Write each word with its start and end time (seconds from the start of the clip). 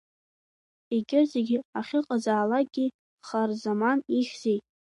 Егьырҭ 0.93 1.27
зегьы 1.33 1.57
ахьыҟазаалакгьы 1.79 2.85
Харзаман 3.27 3.99
ихьзеи? 4.17 4.59